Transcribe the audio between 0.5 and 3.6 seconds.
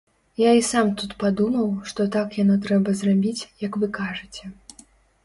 і сам тут падумаў, што так яно трэба зрабіць,